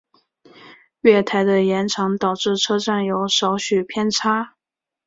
[1.01, 4.55] 月台的延长导致车站有少许偏差。